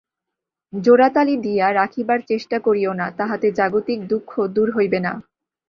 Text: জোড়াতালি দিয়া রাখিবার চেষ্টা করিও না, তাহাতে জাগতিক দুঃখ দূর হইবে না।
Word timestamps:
জোড়াতালি 0.73 1.35
দিয়া 1.37 1.67
রাখিবার 1.73 2.19
চেষ্টা 2.27 2.57
করিও 2.59 2.91
না, 2.93 3.07
তাহাতে 3.17 3.47
জাগতিক 3.51 3.99
দুঃখ 4.07 4.31
দূর 4.55 4.67
হইবে 4.75 4.99
না। 4.99 5.13